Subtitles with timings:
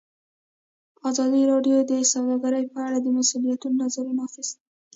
[1.09, 4.63] ازادي راډیو د سوداګري په اړه د مسؤلینو نظرونه اخیستي.